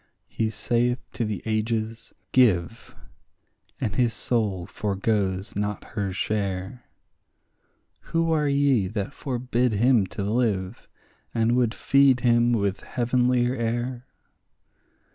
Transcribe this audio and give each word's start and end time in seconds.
He 0.29 0.49
saith 0.49 0.97
to 1.13 1.23
the 1.25 1.43
ages, 1.45 2.11
Give; 2.31 2.95
and 3.79 3.93
his 3.95 4.15
soul 4.15 4.65
foregoes 4.65 5.55
not 5.55 5.83
her 5.93 6.11
share; 6.11 6.85
Who 8.05 8.31
are 8.31 8.47
ye 8.47 8.87
that 8.87 9.13
forbid 9.13 9.73
him 9.73 10.07
to 10.07 10.23
live, 10.23 10.87
and 11.35 11.55
would 11.55 11.75
feed 11.75 12.21
him 12.21 12.51
with 12.51 12.79
heavenlier 12.81 13.53
air? 13.55 14.07